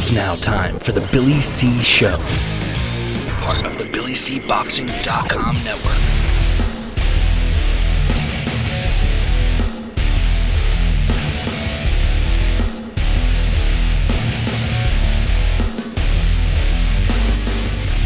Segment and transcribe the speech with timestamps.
[0.00, 2.16] It's now time for the Billy C Show,
[3.42, 5.98] part of the BillyCBoxing.com network.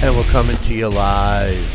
[0.03, 1.69] And we're coming to you live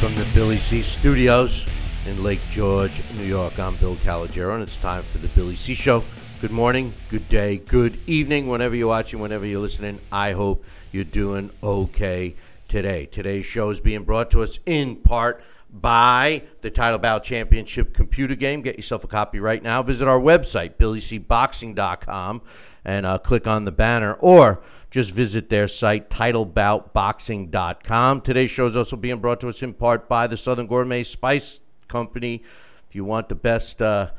[0.00, 1.68] from the Billy C Studios
[2.06, 3.58] in Lake George, New York.
[3.58, 6.02] I'm Bill Calogero, and it's time for the Billy C Show.
[6.40, 9.98] Good morning, good day, good evening, whenever you're watching, whenever you're listening.
[10.12, 12.36] I hope you're doing okay
[12.68, 13.06] today.
[13.06, 18.36] Today's show is being brought to us in part by the Title Bout Championship computer
[18.36, 18.62] game.
[18.62, 19.82] Get yourself a copy right now.
[19.82, 22.42] Visit our website, billycboxing.com,
[22.84, 24.62] and uh, click on the banner, or
[24.92, 28.20] just visit their site, titleboutboxing.com.
[28.20, 31.62] Today's show is also being brought to us in part by the Southern Gourmet Spice
[31.88, 32.44] Company.
[32.88, 34.10] If you want the best uh,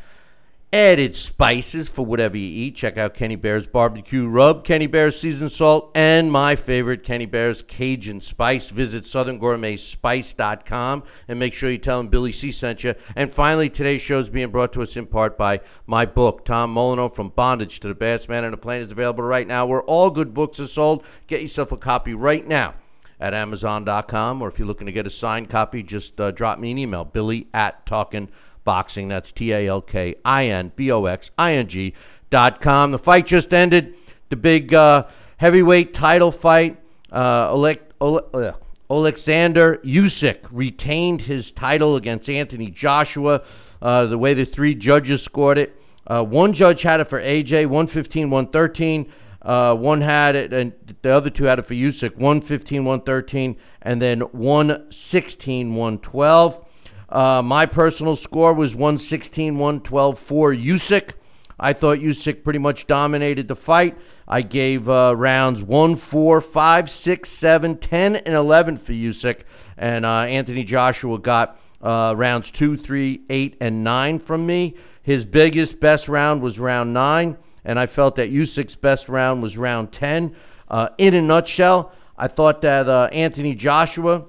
[0.72, 5.52] added spices for whatever you eat, check out Kenny Bear's Barbecue Rub, Kenny Bear's Seasoned
[5.52, 8.70] Salt, and my favorite, Kenny Bear's Cajun Spice.
[8.70, 12.94] Visit southerngourmetspice.com and make sure you tell them Billy C sent you.
[13.16, 16.76] And finally, today's show is being brought to us in part by my book, Tom
[16.76, 19.82] Molineaux, From Bondage to the Baddest Man on the Planet is available right now where
[19.84, 21.04] all good books are sold.
[21.26, 22.76] Get yourself a copy right now
[23.20, 26.72] at Amazon.com, or if you're looking to get a signed copy, just uh, drop me
[26.72, 28.30] an email, billy at talking
[28.70, 29.08] boxing.
[29.08, 31.96] That's T A L K I N B O X I N G
[32.30, 32.92] dot com.
[32.92, 33.96] The fight just ended.
[34.30, 36.78] The big uh, heavyweight title fight.
[37.12, 38.52] Uh, Ole- Ole- uh,
[38.92, 43.42] Alexander Usyk retained his title against Anthony Joshua.
[43.82, 45.76] Uh, the way the three judges scored it.
[46.06, 49.12] Uh, one judge had it for AJ, 115, 113.
[49.42, 54.00] Uh, one had it, and the other two had it for Usyk, 115, 113, and
[54.00, 56.69] then 116, 112.
[57.10, 61.14] Uh, my personal score was 116, 112 for Usyk.
[61.60, 63.98] I thought Usyk pretty much dominated the fight.
[64.28, 69.42] I gave uh, rounds 1, 4, 5, 6, 7, 10, and 11 for Usyk.
[69.76, 74.76] And uh, Anthony Joshua got uh, rounds 2, 3, 8, and 9 from me.
[75.02, 77.38] His biggest, best round was round 9.
[77.66, 80.36] And I felt that Usyk's best round was round 10.
[80.70, 84.26] Uh, in a nutshell, I thought that uh, Anthony Joshua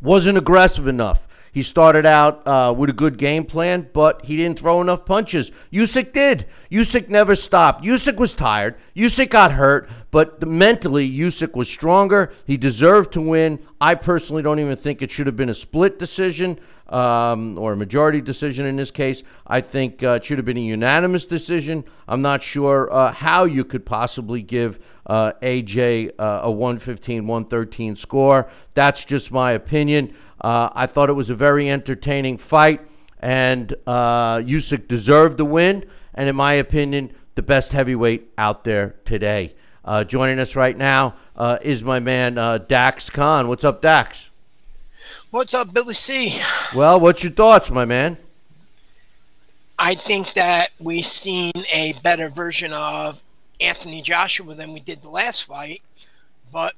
[0.00, 1.28] wasn't aggressive enough.
[1.52, 5.52] He started out uh, with a good game plan, but he didn't throw enough punches.
[5.70, 6.46] Usyk did.
[6.70, 7.84] Usyk never stopped.
[7.84, 8.76] Usyk was tired.
[8.96, 12.32] Usyk got hurt, but mentally, Usyk was stronger.
[12.46, 13.58] He deserved to win.
[13.82, 16.58] I personally don't even think it should have been a split decision
[16.88, 19.22] um, or a majority decision in this case.
[19.46, 21.84] I think uh, it should have been a unanimous decision.
[22.06, 27.96] I'm not sure uh, how you could possibly give uh, AJ uh, a 115 113
[27.96, 28.48] score.
[28.74, 30.14] That's just my opinion.
[30.42, 32.80] Uh, I thought it was a very entertaining fight,
[33.20, 38.96] and uh, Usyk deserved the win, and in my opinion, the best heavyweight out there
[39.04, 39.54] today.
[39.84, 43.46] Uh, joining us right now uh, is my man uh, Dax Khan.
[43.46, 44.30] What's up, Dax?
[45.30, 46.40] What's up, Billy C?
[46.74, 48.18] Well, what's your thoughts, my man?
[49.78, 53.22] I think that we've seen a better version of
[53.60, 55.82] Anthony Joshua than we did the last fight,
[56.52, 56.74] but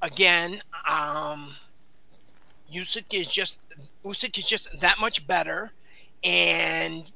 [0.00, 1.48] again, um,
[2.72, 3.58] Usyk is just
[4.04, 5.72] Usyk is just that much better,
[6.24, 7.10] and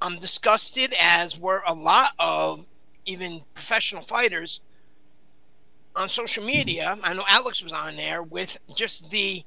[0.00, 2.66] I'm disgusted as were a lot of
[3.06, 4.60] even professional fighters
[5.96, 6.96] on social media.
[7.02, 9.44] I know Alex was on there with just the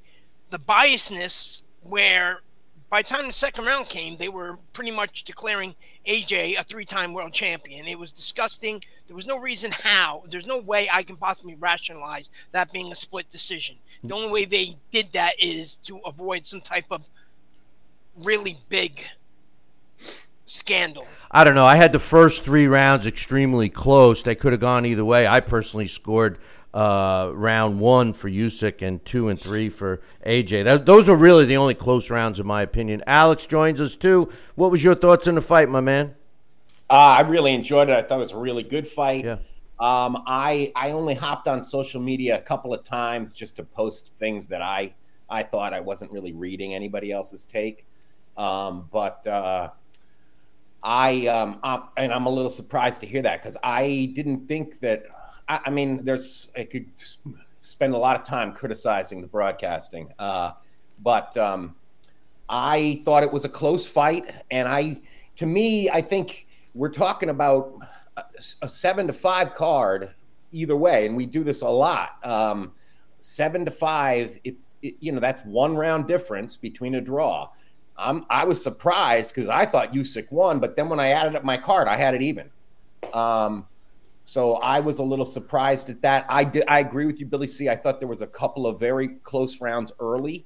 [0.49, 2.41] the biasness where
[2.89, 5.75] by the time the second round came, they were pretty much declaring
[6.07, 7.85] AJ a three-time world champion.
[7.85, 8.81] It was disgusting.
[9.07, 10.23] There was no reason how.
[10.29, 13.75] There's no way I can possibly rationalize that being a split decision.
[14.03, 17.07] The only way they did that is to avoid some type of
[18.23, 19.03] really big
[20.45, 21.05] scandal.
[21.29, 21.65] I don't know.
[21.65, 24.23] I had the first three rounds extremely close.
[24.23, 25.27] They could have gone either way.
[25.27, 26.37] I personally scored
[26.77, 30.63] uh, round one for Usyk and two and three for AJ.
[30.63, 33.03] That, those are really the only close rounds, in my opinion.
[33.07, 34.29] Alex joins us too.
[34.53, 36.13] What was your thoughts on the fight, my man?
[36.87, 37.93] Uh, I really enjoyed it.
[37.93, 39.25] I thought it was a really good fight.
[39.25, 39.37] Yeah.
[39.79, 44.15] Um, I I only hopped on social media a couple of times just to post
[44.15, 44.93] things that I
[45.31, 47.87] I thought I wasn't really reading anybody else's take.
[48.37, 49.71] Um, but uh,
[50.83, 54.79] I um, I'm, and I'm a little surprised to hear that because I didn't think
[54.81, 55.07] that
[55.47, 56.87] I, I, mean, there's I could
[57.61, 60.51] spend a lot of time criticizing the broadcasting, uh,
[61.03, 61.75] but um,
[62.49, 64.99] I thought it was a close fight, and I,
[65.37, 67.73] to me, I think we're talking about
[68.15, 68.23] a,
[68.61, 70.13] a seven to five card
[70.51, 72.25] either way, and we do this a lot.
[72.25, 72.73] Um,
[73.19, 77.49] seven to five, if you know, that's one round difference between a draw.
[77.97, 81.43] I'm, I was surprised because I thought Usyk won, but then when I added up
[81.43, 82.49] my card, I had it even.
[83.13, 83.65] Um,
[84.29, 86.25] So I was a little surprised at that.
[86.27, 86.65] I did.
[86.67, 87.69] I agree with you, Billy C.
[87.69, 90.45] I thought there was a couple of very close rounds early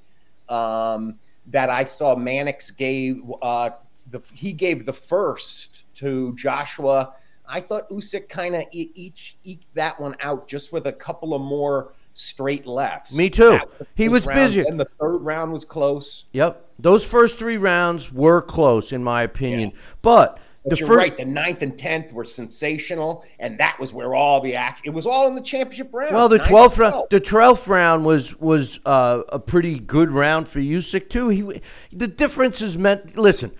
[0.50, 1.16] um,
[1.48, 2.16] that I saw.
[2.16, 3.72] Mannix gave uh,
[4.12, 7.16] the he gave the first to Joshua.
[7.48, 11.42] I thought Usyk kind of each eked that one out just with a couple of
[11.42, 13.18] more straight lefts.
[13.18, 13.60] Me too.
[13.95, 14.60] He was round, busy.
[14.62, 16.25] And the third round was close.
[16.34, 16.66] Yep.
[16.77, 19.72] Those first three rounds were close, in my opinion.
[19.72, 19.81] Yeah.
[20.01, 21.18] But, But the you're first, right.
[21.18, 24.84] The ninth and tenth were sensational, and that was where all the action.
[24.86, 26.13] It was all in the championship round.
[26.13, 30.60] well, the twelfth round, the twelfth round was was uh, a pretty good round for
[30.60, 31.30] Usyk too.
[31.30, 31.62] He,
[31.92, 33.18] the difference is meant.
[33.18, 33.52] Listen,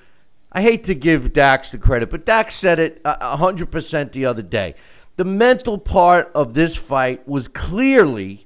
[0.52, 4.26] I hate to give Dax the credit, but Dax said it a hundred percent the
[4.28, 4.76] other day.
[5.16, 8.46] The mental part of this fight was clearly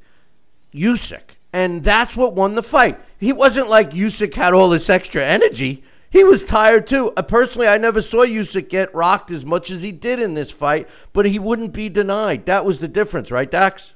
[0.74, 3.00] Usyk, and that's what won the fight.
[3.20, 5.84] He wasn't like Usyk had all this extra energy.
[6.16, 7.12] He was tired too.
[7.18, 10.50] Uh, personally, I never saw Usyk get rocked as much as he did in this
[10.50, 12.46] fight, but he wouldn't be denied.
[12.46, 13.96] That was the difference, right, Dax?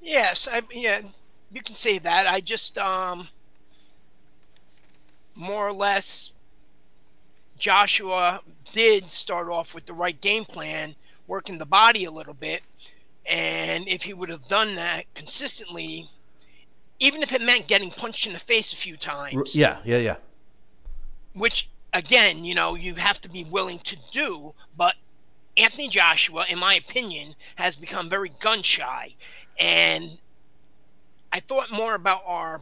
[0.00, 1.00] Yes, I, yeah,
[1.50, 2.28] you can say that.
[2.28, 3.26] I just um,
[5.34, 6.32] more or less,
[7.58, 8.40] Joshua
[8.70, 10.94] did start off with the right game plan,
[11.26, 12.62] working the body a little bit,
[13.28, 16.06] and if he would have done that consistently,
[17.00, 20.16] even if it meant getting punched in the face a few times, Yeah, yeah, yeah.
[21.36, 24.94] Which again, you know, you have to be willing to do, but
[25.56, 29.14] Anthony Joshua, in my opinion, has become very gun shy.
[29.58, 30.18] And
[31.32, 32.60] I thought more about our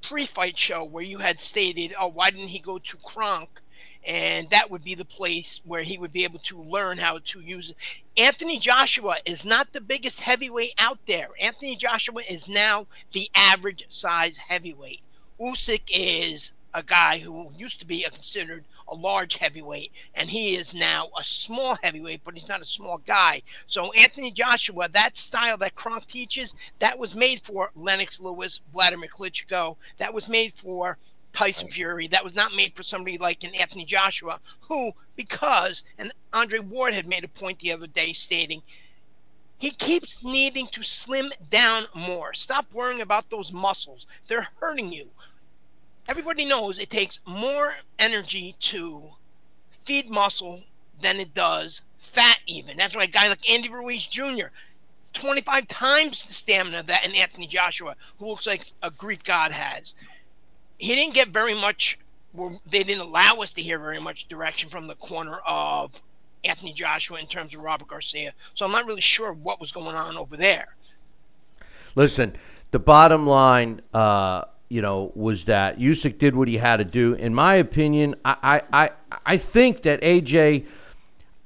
[0.00, 3.60] pre fight show where you had stated, oh, why didn't he go to Kronk?
[4.06, 7.40] And that would be the place where he would be able to learn how to
[7.40, 7.76] use it.
[8.16, 11.30] Anthony Joshua is not the biggest heavyweight out there.
[11.40, 15.00] Anthony Joshua is now the average size heavyweight.
[15.40, 20.54] Usyk is a guy who used to be a considered a large heavyweight, and he
[20.56, 23.42] is now a small heavyweight, but he's not a small guy.
[23.66, 29.08] So Anthony Joshua, that style that Kronk teaches, that was made for Lennox Lewis, Vladimir
[29.08, 29.76] Klitschko.
[29.98, 30.98] That was made for
[31.32, 32.08] Tyson Fury.
[32.08, 34.38] That was not made for somebody like an Anthony Joshua,
[34.68, 38.62] who, because, and Andre Ward had made a point the other day stating,
[39.58, 42.34] he keeps needing to slim down more.
[42.34, 44.06] Stop worrying about those muscles.
[44.28, 45.08] They're hurting you.
[46.08, 49.02] Everybody knows it takes more energy to
[49.84, 50.62] feed muscle
[51.00, 52.76] than it does fat, even.
[52.76, 54.46] That's why a guy like Andy Ruiz Jr.,
[55.12, 59.94] 25 times the stamina that an Anthony Joshua, who looks like a Greek god, has.
[60.78, 61.98] He didn't get very much,
[62.66, 66.02] they didn't allow us to hear very much direction from the corner of
[66.44, 68.32] Anthony Joshua in terms of Robert Garcia.
[68.54, 70.76] So I'm not really sure what was going on over there.
[71.94, 72.36] Listen,
[72.70, 77.14] the bottom line, uh, you know, was that Usyk did what he had to do.
[77.14, 78.90] In my opinion, I, I,
[79.24, 80.66] I, think that AJ.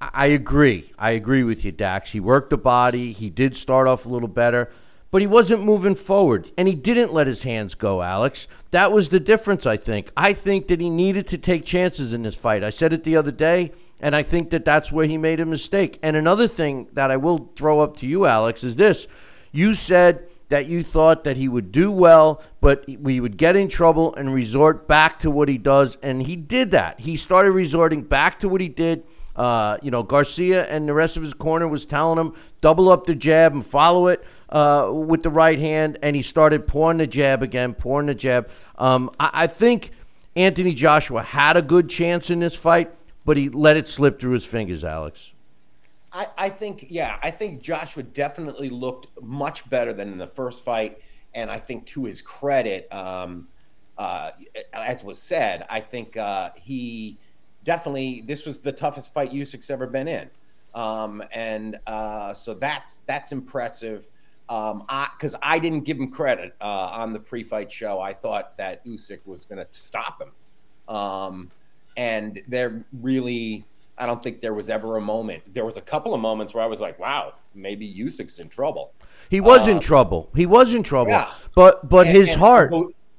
[0.01, 0.93] I agree.
[0.99, 2.13] I agree with you, Dax.
[2.13, 3.13] He worked the body.
[3.13, 4.71] He did start off a little better,
[5.11, 8.49] but he wasn't moving forward, and he didn't let his hands go, Alex.
[8.71, 10.11] That was the difference, I think.
[10.17, 12.65] I think that he needed to take chances in this fight.
[12.65, 15.45] I said it the other day, and I think that that's where he made a
[15.45, 15.99] mistake.
[16.03, 19.07] And another thing that I will throw up to you, Alex, is this.
[19.53, 23.69] You said that you thought that he would do well, but we would get in
[23.69, 25.97] trouble and resort back to what he does.
[26.03, 27.01] And he did that.
[27.01, 29.05] He started resorting back to what he did.
[29.35, 33.07] Uh, you know, Garcia and the rest of his corner was telling him double up
[33.07, 37.07] the jab and follow it uh, with the right hand, and he started pouring the
[37.07, 38.51] jab again, pouring the jab.
[38.77, 39.93] Um, I, I think
[40.35, 42.91] Anthony Joshua had a good chance in this fight,
[43.25, 45.33] but he let it slip through his fingers, Alex.
[46.13, 50.65] I, I think, yeah, I think Joshua definitely looked much better than in the first
[50.65, 51.01] fight.
[51.35, 53.49] And I think to his credit, um,
[53.97, 54.33] uh,
[54.73, 57.19] as was said, I think uh, he
[57.65, 60.31] definitely, this was the toughest fight Usyk's ever been in.
[60.75, 64.09] Um, and uh, so that's that's impressive.
[64.49, 64.85] Um,
[65.17, 68.01] because I, I, didn't give him credit uh, on the pre-fight show.
[68.01, 71.51] I thought that Usyk was going to stop him, um,
[71.97, 73.65] and they're really
[74.01, 75.43] I don't think there was ever a moment.
[75.53, 78.93] There was a couple of moments where I was like, "Wow, maybe Usyk's in trouble."
[79.29, 80.31] He was uh, in trouble.
[80.35, 81.13] He was in trouble.
[81.13, 81.31] Yeah.
[81.55, 82.73] But but And- his and- heart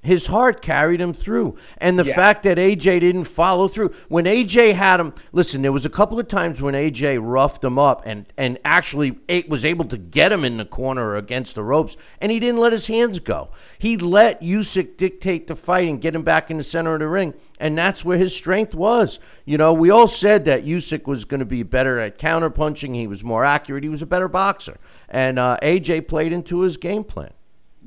[0.03, 1.55] his heart carried him through.
[1.77, 2.15] And the Yeah.
[2.15, 3.91] fact that AJ didn't follow through.
[4.09, 7.77] When AJ had him, listen, there was a couple of times when AJ roughed him
[7.77, 11.63] up and and actually was able to get him in the corner or against the
[11.63, 13.49] ropes and he didn't let his hands go.
[13.77, 17.07] He let Usyk dictate the fight and get him back in the center of the
[17.07, 17.33] ring.
[17.59, 19.19] And that's where his strength was.
[19.45, 22.95] You know, we all said that Usyk was going to be better at counterpunching.
[22.95, 23.83] He was more accurate.
[23.83, 24.77] He was a better boxer.
[25.07, 27.31] And uh, AJ played into his game plan.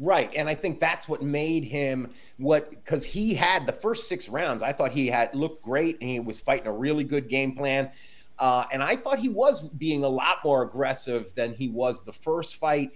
[0.00, 0.32] Right.
[0.34, 4.62] And I think that's what made him what because he had the first six rounds,
[4.62, 7.90] I thought he had looked great and he was fighting a really good game plan.
[8.38, 12.12] Uh, and I thought he was being a lot more aggressive than he was the
[12.12, 12.90] first fight,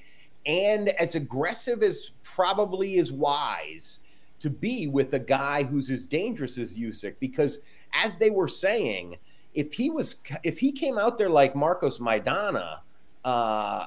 [0.47, 4.01] and as aggressive as probably is wise
[4.41, 7.15] to be with a guy who's as dangerous as Usyk.
[7.21, 7.61] Because
[7.93, 9.17] as they were saying,
[9.55, 12.81] if he was if he came out there like Marcos Maidana,
[13.25, 13.87] uh,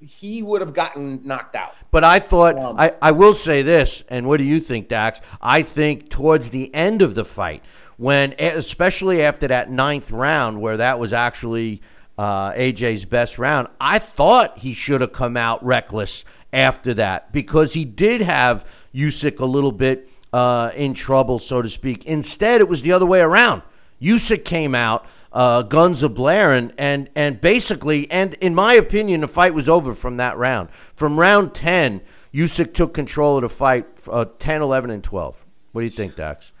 [0.00, 1.74] he would have gotten knocked out.
[1.90, 5.20] But I thought um, I, I will say this, and what do you think, Dax?
[5.40, 7.62] I think towards the end of the fight,
[7.96, 11.82] when especially after that ninth round, where that was actually
[12.16, 17.74] uh, AJ's best round, I thought he should have come out reckless after that because
[17.74, 18.64] he did have
[18.94, 22.06] Usyk a little bit uh, in trouble, so to speak.
[22.06, 23.62] Instead, it was the other way around.
[24.00, 29.28] Usyk came out uh, guns a blaring, and and basically, and in my opinion, the
[29.28, 30.70] fight was over from that round.
[30.70, 32.00] From round ten,
[32.34, 35.44] Usyk took control of the fight, uh, 10, 11, and twelve.
[35.72, 36.52] What do you think, Dax?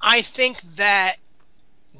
[0.00, 1.16] I think that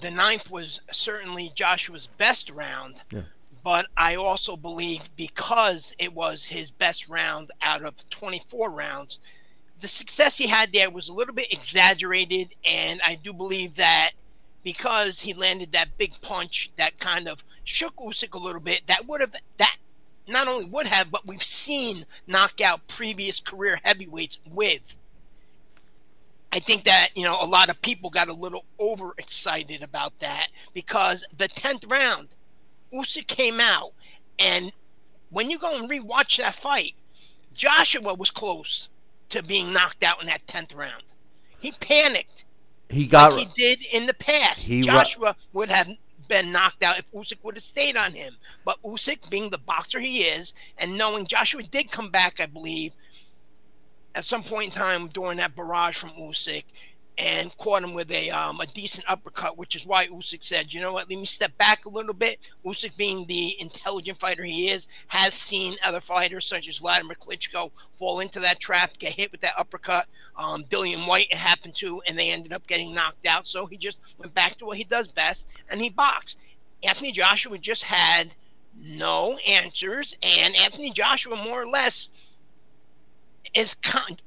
[0.01, 3.03] the ninth was certainly Joshua's best round.
[3.11, 3.23] Yeah.
[3.63, 9.19] But I also believe because it was his best round out of 24 rounds,
[9.81, 12.55] the success he had there was a little bit exaggerated.
[12.69, 14.11] And I do believe that
[14.65, 18.83] because he landed that big punch that kind of shook Usyk a little bit.
[18.89, 19.77] That would have that
[20.27, 24.97] not only would have, but we've seen knockout previous career heavyweights with.
[26.51, 30.49] I think that you know a lot of people got a little overexcited about that
[30.73, 32.35] because the tenth round,
[32.93, 33.93] Usyk came out,
[34.39, 34.73] and
[35.31, 36.95] when you go and rewatch that fight,
[37.55, 38.89] Joshua was close
[39.29, 41.03] to being knocked out in that tenth round.
[41.59, 42.44] He panicked
[42.95, 44.67] he got like he did in the past.
[44.69, 45.89] Joshua would have
[46.29, 48.37] been knocked out if Usyk would have stayed on him.
[48.65, 52.93] But Usyk, being the boxer he is, and knowing Joshua did come back, I believe,
[54.15, 56.65] at some point in time during that barrage from Usyk,
[57.17, 60.81] and caught him with a um, a decent uppercut, which is why Usyk said, "You
[60.81, 61.09] know what?
[61.09, 65.35] Let me step back a little bit." Usyk, being the intelligent fighter he is, has
[65.35, 69.55] seen other fighters such as Vladimir Klitschko fall into that trap, get hit with that
[69.57, 70.07] uppercut.
[70.37, 73.47] Um, Dillian Whyte happened to, and they ended up getting knocked out.
[73.47, 76.39] So he just went back to what he does best, and he boxed.
[76.83, 78.35] Anthony Joshua just had
[78.77, 82.11] no answers, and Anthony Joshua more or less
[83.55, 84.19] is con-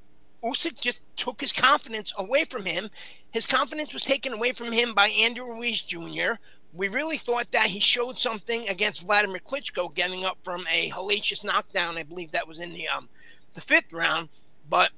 [0.48, 2.90] Usyk just took his confidence away from him.
[3.32, 6.34] His confidence was taken away from him by Andy Ruiz Jr.
[6.74, 11.44] We really thought that he showed something against Vladimir Klitschko, getting up from a hellacious
[11.44, 11.98] knockdown.
[11.98, 13.10] I believe that was in the um,
[13.54, 14.30] the fifth round.
[14.70, 14.92] But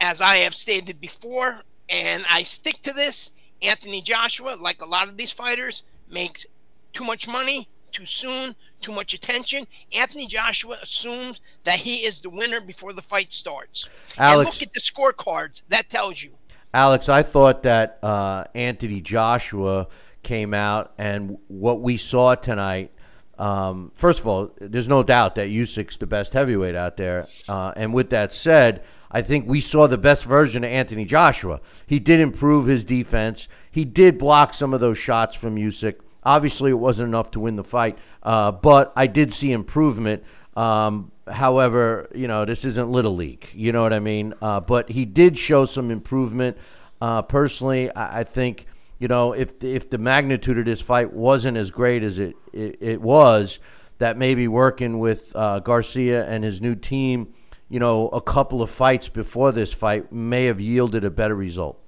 [0.00, 3.32] as I have stated before, and I stick to this,
[3.62, 6.46] Anthony Joshua, like a lot of these fighters, makes
[6.92, 9.66] too much money too soon, too much attention.
[9.94, 13.88] Anthony Joshua assumes that he is the winner before the fight starts.
[14.16, 15.62] Alex, and look at the scorecards.
[15.68, 16.30] That tells you.
[16.72, 19.88] Alex, I thought that uh, Anthony Joshua
[20.22, 22.92] came out, and what we saw tonight.
[23.38, 27.28] Um, first of all, there's no doubt that Usyk's the best heavyweight out there.
[27.48, 31.60] Uh, and with that said, I think we saw the best version of Anthony Joshua.
[31.86, 33.48] He did improve his defense.
[33.70, 36.00] He did block some of those shots from Usyk.
[36.28, 40.22] Obviously, it wasn't enough to win the fight, uh, but I did see improvement.
[40.54, 43.48] Um, however, you know, this isn't Little League.
[43.54, 44.34] You know what I mean?
[44.42, 46.58] Uh, but he did show some improvement.
[47.00, 48.66] Uh, personally, I, I, think,
[48.98, 52.76] you know, if, if the magnitude of this fight wasn't as great as it, it,
[52.78, 53.58] it was,
[53.96, 57.32] that maybe working with uh, Garcia and his new team,
[57.70, 61.82] you know, a couple of fights before this fight may have yielded a better result.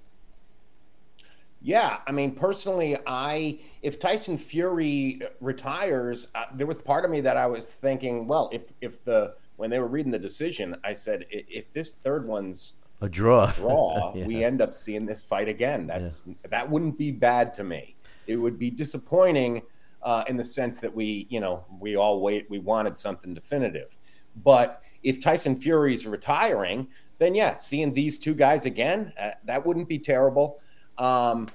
[1.63, 7.21] Yeah, I mean, personally, I if Tyson Fury retires, uh, there was part of me
[7.21, 10.95] that I was thinking, well, if if the when they were reading the decision, I
[10.95, 14.27] said, if this third one's a draw, draw, yeah.
[14.27, 15.87] we end up seeing this fight again.
[15.87, 16.35] That's yeah.
[16.49, 17.97] that wouldn't be bad to me.
[18.27, 19.63] It would be disappointing
[20.03, 23.99] uh, in the sense that we, you know, we all wait, we wanted something definitive.
[24.45, 26.89] But if Tyson Fury's retiring,
[27.19, 30.61] then yeah, seeing these two guys again, uh, that wouldn't be terrible.
[31.01, 31.49] Um,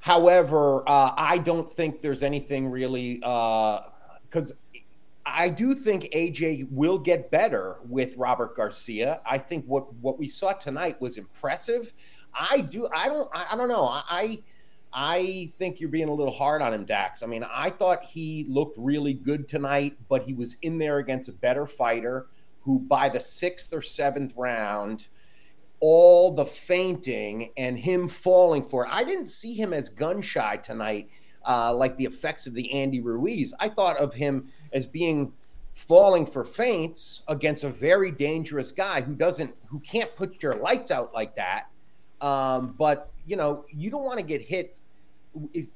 [0.00, 4.78] however, uh, I don't think there's anything really because uh,
[5.26, 9.20] I do think AJ will get better with Robert Garcia.
[9.26, 11.92] I think what what we saw tonight was impressive.
[12.38, 12.86] I do.
[12.94, 13.28] I don't.
[13.34, 13.88] I, I don't know.
[13.90, 14.40] I.
[14.90, 17.22] I think you're being a little hard on him, Dax.
[17.22, 21.28] I mean, I thought he looked really good tonight, but he was in there against
[21.28, 22.28] a better fighter
[22.62, 25.08] who, by the sixth or seventh round,
[25.80, 28.90] all the fainting and him falling for it.
[28.92, 31.08] I didn't see him as gun shy tonight,
[31.46, 33.54] uh, like the effects of the Andy Ruiz.
[33.60, 35.32] I thought of him as being
[35.74, 40.90] falling for feints against a very dangerous guy who doesn't, who can't put your lights
[40.90, 41.68] out like that.
[42.20, 44.76] Um, but you know, you don't want to get hit.
[45.52, 45.66] If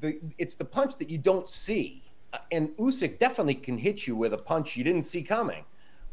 [0.00, 2.02] the it's the punch that you don't see,
[2.32, 5.64] Uh, and Usyk definitely can hit you with a punch you didn't see coming.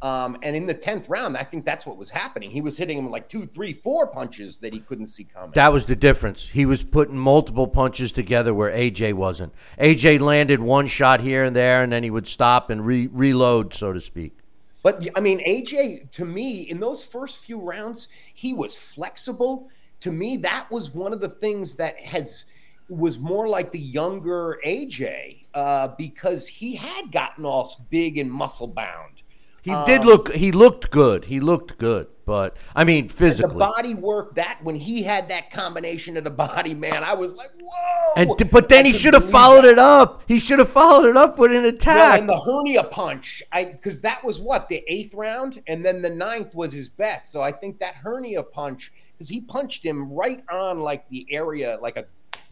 [0.02, 2.50] Um, and in the tenth round, I think that's what was happening.
[2.50, 5.52] He was hitting him like two, three, four punches that he couldn't see coming.
[5.52, 6.50] That was the difference.
[6.50, 9.54] He was putting multiple punches together where AJ wasn't.
[9.80, 13.74] AJ landed one shot here and there, and then he would stop and re- reload,
[13.74, 14.38] so to speak.
[14.84, 19.70] But I mean, AJ, to me, in those first few rounds, he was flexible.
[20.02, 22.46] To me, that was one of the things that has
[22.88, 28.68] was more like the younger AJ uh, because he had gotten all big and muscle
[28.68, 29.15] bound.
[29.66, 30.32] He did look.
[30.32, 31.26] He looked good.
[31.26, 35.50] He looked good, but I mean, physically, The body work that when he had that
[35.52, 38.14] combination of the body, man, I was like, whoa!
[38.16, 39.72] And but then I he should have followed that.
[39.72, 40.22] it up.
[40.28, 41.96] He should have followed it up with an attack.
[41.96, 42.20] Well, attack.
[42.22, 46.12] and the hernia punch, I because that was what the eighth round, and then the
[46.12, 47.32] ninth was his best.
[47.32, 51.80] So I think that hernia punch, because he punched him right on like the area,
[51.82, 52.06] like a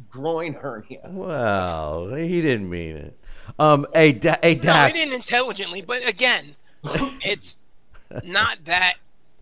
[0.09, 1.01] groin hernia.
[1.05, 3.19] well, he didn't mean it.
[3.59, 4.93] Um, hey, da- hey, No, he Dax.
[4.93, 6.55] didn't intelligently, but again,
[7.21, 7.57] it's
[8.23, 8.95] not that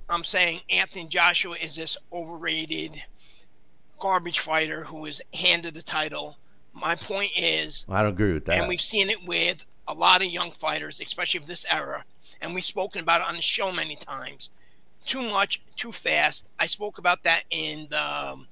[0.10, 3.02] I'm saying Anthony Joshua is this overrated
[4.00, 6.38] garbage fighter who is handed the title.
[6.74, 8.60] My point is, I don't agree with that.
[8.60, 12.04] and we've seen it with a lot of young fighters, especially of this era,
[12.42, 14.50] and we've spoken about it on the show many times.
[15.06, 16.48] Too much, too fast.
[16.60, 18.48] I spoke about that in the um,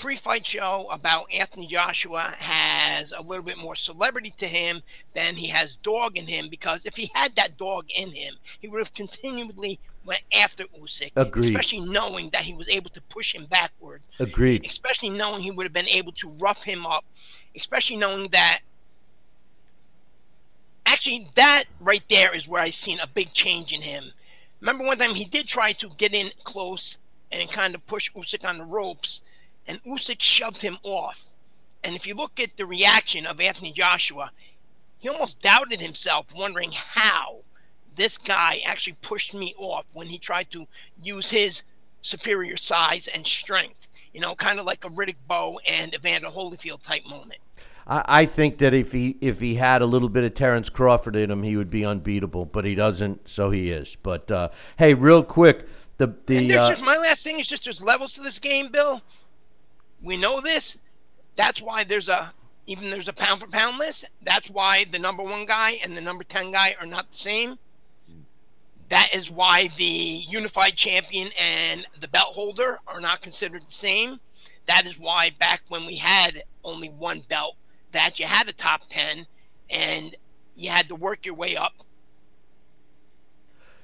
[0.00, 4.82] um, pre-fight show about Anthony Joshua has a little bit more celebrity to him
[5.14, 8.68] than he has dog in him because if he had that dog in him, he
[8.68, 11.44] would have continually went after Usyk, Agreed.
[11.44, 14.66] especially knowing that he was able to push him backward Agreed.
[14.66, 17.04] especially knowing he would have been able to rough him up,
[17.56, 18.60] especially knowing that.
[20.86, 24.04] Actually, that right there is where I seen a big change in him.
[24.60, 26.98] Remember one time he did try to get in close
[27.30, 29.20] and kind of push Usyk on the ropes,
[29.70, 31.30] and Usyk shoved him off.
[31.84, 34.32] And if you look at the reaction of Anthony Joshua,
[34.98, 37.42] he almost doubted himself, wondering how
[37.94, 40.66] this guy actually pushed me off when he tried to
[41.00, 41.62] use his
[42.02, 43.86] superior size and strength.
[44.12, 47.38] You know, kind of like a Riddick Bowe and Evander Holyfield type moment.
[47.86, 51.30] I, think that if he if he had a little bit of Terrence Crawford in
[51.30, 52.44] him, he would be unbeatable.
[52.44, 53.96] But he doesn't, so he is.
[54.00, 55.66] But uh, hey, real quick,
[55.96, 58.68] the the there's uh, just my last thing is just there's levels to this game,
[58.68, 59.02] Bill.
[60.02, 60.78] We know this.
[61.36, 62.32] That's why there's a
[62.66, 64.08] even there's a pound for pound list.
[64.22, 67.58] That's why the number one guy and the number ten guy are not the same.
[68.88, 74.18] That is why the unified champion and the belt holder are not considered the same.
[74.66, 77.56] That is why back when we had only one belt,
[77.92, 79.26] that you had the top ten
[79.70, 80.14] and
[80.54, 81.74] you had to work your way up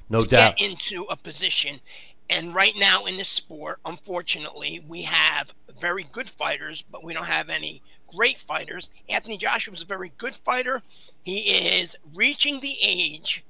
[0.09, 0.57] no to doubt.
[0.57, 1.81] get into a position.
[2.29, 7.27] And right now in this sport, unfortunately, we have very good fighters, but we don't
[7.27, 8.91] have any great fighters.
[9.09, 10.83] Anthony Joshua is a very good fighter.
[11.23, 11.39] He
[11.79, 13.45] is reaching the age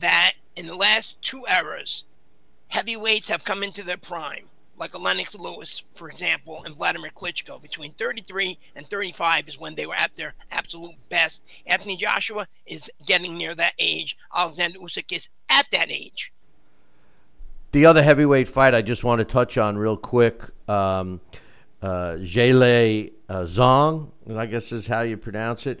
[0.00, 2.04] that in the last two eras,
[2.68, 4.46] heavyweights have come into their prime,
[4.76, 7.60] like Lennox Lewis, for example, and Vladimir Klitschko.
[7.60, 11.42] Between 33 and 35 is when they were at their absolute best.
[11.66, 14.16] Anthony Joshua is getting near that age.
[14.34, 16.32] Alexander Usyk is at that age.
[17.72, 20.42] The other heavyweight fight I just want to touch on real quick.
[20.68, 21.20] Um,
[21.82, 25.80] uh, Zhele uh, Zong, I guess is how you pronounce it.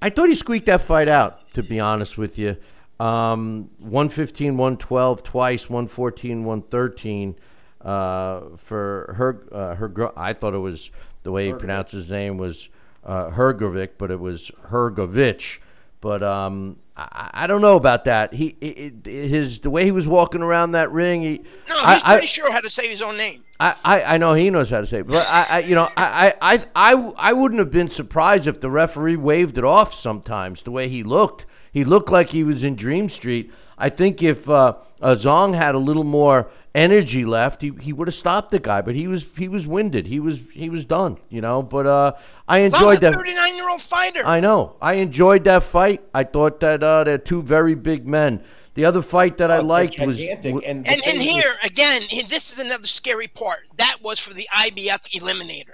[0.00, 2.56] I thought he squeaked that fight out, to be honest with you.
[2.98, 7.36] Um, 115, 112 twice, 114, 113
[7.82, 9.46] uh, for her.
[9.52, 10.90] Uh, her, I thought it was
[11.22, 12.70] the way he pronounced his name was
[13.04, 15.60] uh, Hergovic, but it was Hergovich.
[16.00, 18.34] But um, I, I don't know about that.
[18.34, 21.22] He it, it- his the way he was walking around that ring.
[21.22, 23.42] He, No, I- he's I- pretty sure how to say his own name.
[23.58, 25.88] I, I, I know he knows how to say it, but I, I you know
[25.96, 29.94] I, I, I, I, I wouldn't have been surprised if the referee waved it off
[29.94, 31.46] sometimes the way he looked.
[31.72, 33.50] He looked like he was in Dream Street.
[33.78, 38.06] I think if uh, uh, Zong had a little more energy left, he, he would
[38.06, 38.82] have stopped the guy.
[38.82, 40.06] But he was he was winded.
[40.06, 41.18] He was he was done.
[41.28, 41.62] You know.
[41.62, 42.12] But uh,
[42.46, 43.14] I enjoyed Zong's a that.
[43.14, 44.22] 39 year old fighter.
[44.24, 44.76] I know.
[44.80, 46.02] I enjoyed that fight.
[46.14, 48.44] I thought that uh, they're two very big men.
[48.74, 52.52] The other fight that I liked was gigantic, and and, and with- here, again, this
[52.52, 53.60] is another scary part.
[53.78, 55.72] That was for the IBF Eliminator.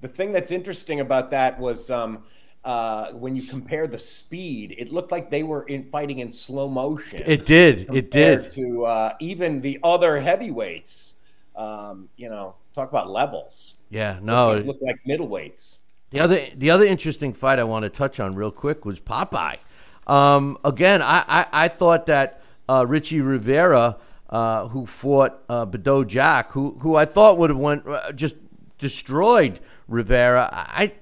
[0.00, 2.22] The thing that's interesting about that was um,
[2.64, 6.68] uh, when you compare the speed, it looked like they were in fighting in slow
[6.68, 7.22] motion.
[7.24, 7.94] it did.
[7.94, 8.50] It did.
[8.52, 11.14] to uh, even the other heavyweights.
[11.56, 13.74] Um, you know, talk about levels.
[13.90, 14.18] Yeah.
[14.22, 14.54] No.
[14.54, 15.78] guys look like middleweights.
[16.10, 19.58] The other the other interesting fight I want to touch on real quick was Popeye.
[20.06, 23.96] Um, again, I, I, I thought that uh, Richie Rivera,
[24.28, 28.36] uh, who fought uh, Badou Jack, who who I thought would have went uh, just
[28.78, 30.48] destroyed Rivera.
[30.52, 30.92] I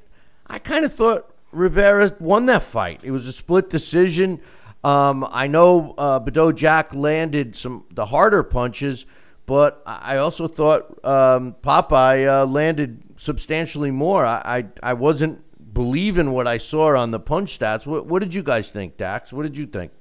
[0.47, 3.01] I kind of thought Rivera won that fight.
[3.03, 4.41] It was a split decision.
[4.85, 9.07] Um, I know uh, Jack landed some the harder punches,
[9.47, 14.25] but I also thought um, Popeye uh, landed substantially more.
[14.25, 14.43] I,
[14.83, 15.43] I, I wasn't
[15.75, 17.87] believing what I saw on the punch stats.
[17.87, 19.33] What, what did you guys think, Dax?
[19.33, 19.93] What did you think?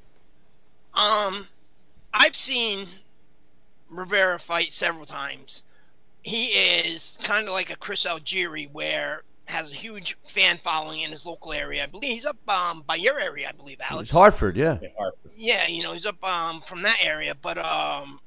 [0.94, 1.48] Um,
[2.14, 2.88] I've seen
[3.90, 5.64] Rivera fight several times.
[6.22, 11.12] He is kind of like a Chris Algieri, where has a huge fan following in
[11.12, 11.84] his local area.
[11.84, 14.10] I believe he's up um, by your area, I believe, Alex.
[14.10, 14.78] It's Hartford, yeah.
[14.82, 15.32] Yeah, Hartford.
[15.36, 18.20] Yeah, you know, he's up um, from that area, but um,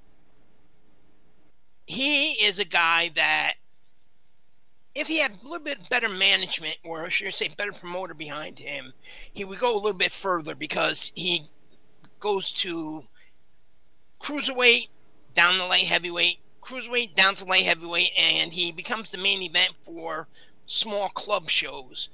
[1.87, 3.55] he is a guy that
[4.95, 8.59] if he had a little bit better management, or should I say, better promoter behind
[8.59, 8.93] him,
[9.33, 11.45] he would go a little bit further because he
[12.19, 13.03] goes to
[14.21, 14.89] cruiserweight,
[15.35, 19.73] down to light heavyweight, cruiserweight, down to light heavyweight, and he becomes the main event
[19.83, 20.29] for
[20.71, 22.09] small club shows.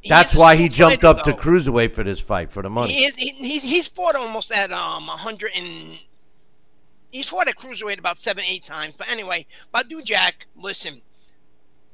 [0.00, 2.92] He That's why he jumped fighter, up to cruiserweight for this fight for the money.
[2.92, 3.16] He is.
[3.16, 5.98] He, he's he's fought almost at um a hundred and
[7.10, 8.94] he's fought at cruiserweight about seven eight times.
[8.98, 11.02] But anyway, Badou Jack, listen,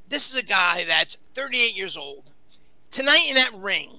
[0.09, 2.33] this is a guy that's 38 years old.
[2.91, 3.99] Tonight in that ring,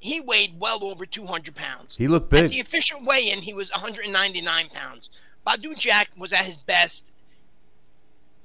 [0.00, 1.96] he weighed well over 200 pounds.
[1.96, 2.46] He looked big.
[2.46, 5.08] At the official weigh-in, he was 199 pounds.
[5.46, 7.12] Badou Jack was at his best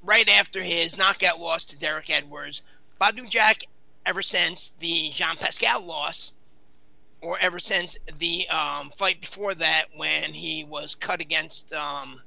[0.04, 2.62] right after his knockout loss to Derek Edwards.
[3.00, 3.64] Badou Jack,
[4.06, 6.32] ever since the Jean Pascal loss,
[7.22, 12.22] or ever since the um, fight before that when he was cut against um,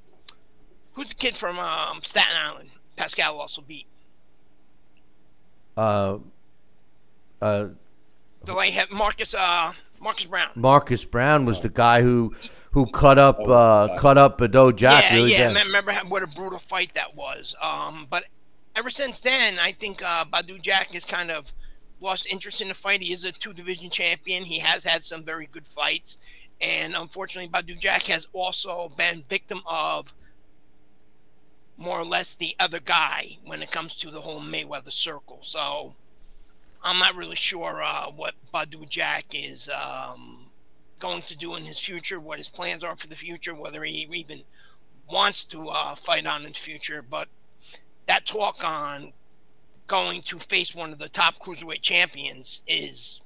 [0.93, 2.69] who's the kid from um, Staten Island?
[2.95, 3.85] Pascal also beat
[5.77, 6.17] Uh,
[7.41, 7.67] uh,
[8.43, 10.49] the light Marcus uh, Marcus Browne.
[10.55, 12.33] Marcus Browne was the guy who
[12.77, 15.05] who cut up uh, cut up Badou Jack.
[15.05, 15.51] yeah, really yeah.
[15.51, 15.65] bad.
[15.65, 17.55] Remember how, what a brutal fight that was.
[17.59, 18.25] Um, but
[18.75, 21.51] ever since then, I think uh, Badou Jack has kind of
[22.01, 23.01] lost interest in the fight.
[23.01, 24.43] He is a two division champion.
[24.43, 26.19] He has had some very good fights,
[26.61, 30.13] and unfortunately, Badou Jack has also been victim of
[31.77, 35.39] more or less the other guy when it comes to the whole Mayweather circle.
[35.41, 35.95] So
[36.83, 40.46] I'm not really sure uh, what Badu Jack is um,
[40.99, 44.07] going to do in his future, what his plans are for the future, whether he
[44.13, 44.41] even
[45.09, 47.01] wants to uh, fight on in the future.
[47.01, 47.27] But
[48.07, 49.13] that talk on
[49.87, 53.21] going to face one of the top cruiserweight champions is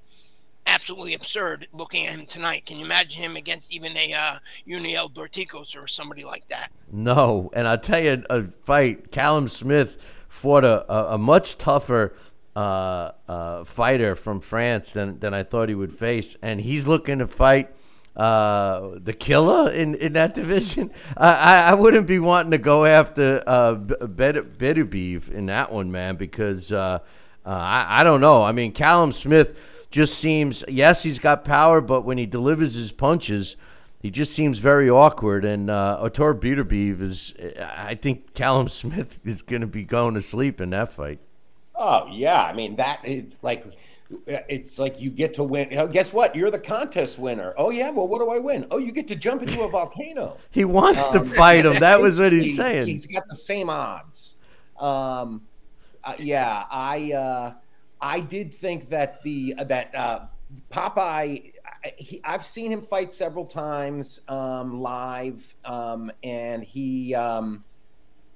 [0.67, 2.65] absolutely absurd looking at him tonight.
[2.65, 6.71] Can you imagine him against even a uh, Yunier Dorticos or somebody like that?
[6.91, 9.11] No, and I'll tell you a fight.
[9.11, 12.13] Callum Smith fought a, a, a much tougher
[12.55, 17.19] uh, uh, fighter from France than, than I thought he would face, and he's looking
[17.19, 17.69] to fight
[18.15, 20.91] uh, the killer in, in that division.
[21.17, 26.73] I, I, wouldn't be wanting to go after uh, Beterbiev in that one, man, because
[26.73, 26.99] uh,
[27.45, 28.43] uh, I, I don't know.
[28.43, 32.91] I mean, Callum Smith just seems yes, he's got power, but when he delivers his
[32.91, 33.55] punches.
[34.01, 37.35] He just seems very awkward, and uh, Artur Beterbiev is.
[37.59, 41.19] I think Callum Smith is going to be going to sleep in that fight.
[41.83, 43.65] Oh yeah, I mean that it's like
[44.27, 45.69] it's like you get to win.
[45.77, 46.35] Oh, guess what?
[46.35, 47.53] You're the contest winner.
[47.57, 48.67] Oh yeah, well, what do I win?
[48.69, 50.37] Oh, you get to jump into a volcano.
[50.51, 51.79] He wants to Um, fight him.
[51.79, 52.87] That was what he's He- saying.
[52.87, 54.35] He's got the same odds.
[54.79, 55.41] Um,
[56.03, 57.53] uh, yeah, I uh,
[57.99, 60.19] I did think that the that uh,
[60.71, 61.53] Popeye.
[61.83, 67.63] I- He, I've seen him fight several times um, live, um, and he um,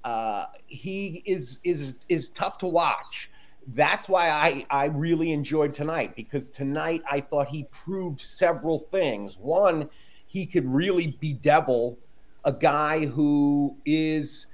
[0.03, 3.29] uh, he is is is tough to watch.
[3.69, 9.37] That's why I I really enjoyed tonight because tonight I thought he proved several things.
[9.37, 9.89] One,
[10.27, 11.97] he could really bedevil
[12.43, 14.47] a guy who is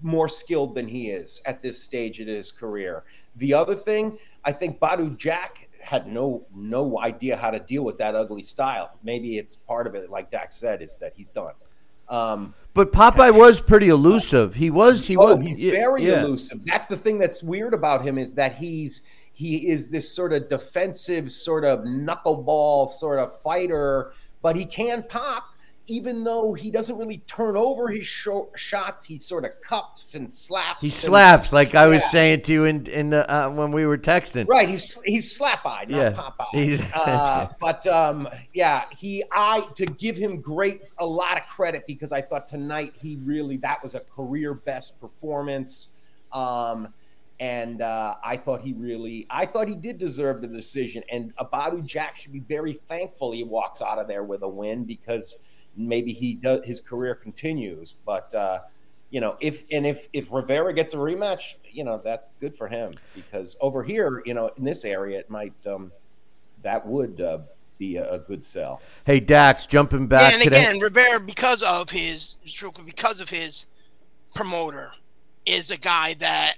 [0.00, 3.04] more skilled than he is at this stage in his career.
[3.36, 7.98] The other thing, I think Badou Jack had no no idea how to deal with
[7.98, 8.98] that ugly style.
[9.02, 11.54] Maybe it's part of it, like Dax said, is that he's done.
[12.08, 14.56] Um, But Popeye was pretty elusive.
[14.56, 15.06] He was.
[15.06, 15.46] He oh, was.
[15.46, 16.22] he's very yeah.
[16.22, 16.64] elusive.
[16.64, 20.48] That's the thing that's weird about him is that he's he is this sort of
[20.48, 25.53] defensive, sort of knuckleball sort of fighter, but he can pop.
[25.86, 30.30] Even though he doesn't really turn over his sho- shots, he sort of cups and
[30.30, 30.80] slaps.
[30.80, 32.08] He and- slaps, like I was Yeah.
[32.08, 34.48] saying to you in in the, uh, when we were texting.
[34.48, 36.90] Right, he's he's slap eyed, not Yeah, pop eyed.
[36.94, 42.12] uh, but um, yeah, he I to give him great a lot of credit because
[42.12, 46.06] I thought tonight he really that was a career best performance.
[46.32, 46.92] Um,
[47.40, 51.02] and uh, I thought he really, I thought he did deserve the decision.
[51.10, 54.84] And Abadu Jack should be very thankful he walks out of there with a win
[54.84, 57.94] because maybe he does his career continues.
[58.04, 58.60] But uh,
[59.10, 62.68] you know, if and if if Rivera gets a rematch, you know, that's good for
[62.68, 65.92] him because over here, you know, in this area, it might um,
[66.62, 67.38] that would uh,
[67.78, 68.80] be a, a good sell.
[69.06, 72.36] Hey Dax, jumping back Yeah, and to again, Rivera, because of his
[72.84, 73.66] because of his
[74.34, 74.92] promoter,
[75.46, 76.56] is a guy that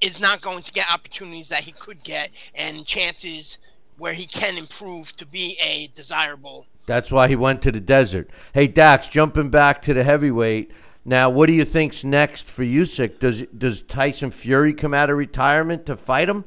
[0.00, 3.58] is not going to get opportunities that he could get and chances
[3.98, 6.66] where he can improve to be a desirable.
[6.86, 8.30] That's why he went to the desert.
[8.52, 10.70] Hey Dax, jumping back to the heavyweight.
[11.04, 13.20] Now, what do you think's next for Usyk?
[13.20, 16.44] Does does Tyson Fury come out of retirement to fight him?